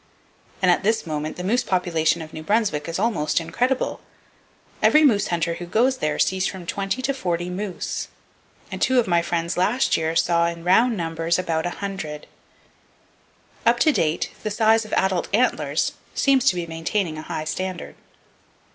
[0.63, 3.99] And at this moment, the moose population of New Brunswick is almost incredible.
[4.81, 8.07] Every moose hunter who goes there sees from 20 to 40 moose,
[8.71, 12.25] and two of my friends last year saw, "in round numbers, about 100!"
[13.63, 17.93] Up to date the size of adult antlers seem to be maintaining a high standard.